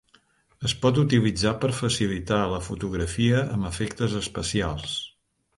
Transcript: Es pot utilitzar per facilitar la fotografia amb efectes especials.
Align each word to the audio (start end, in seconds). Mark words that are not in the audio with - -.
Es 0.69 0.73
pot 0.85 1.01
utilitzar 1.01 1.51
per 1.65 1.69
facilitar 1.81 2.41
la 2.53 2.63
fotografia 2.71 3.45
amb 3.57 3.71
efectes 3.73 4.21
especials. 4.25 4.99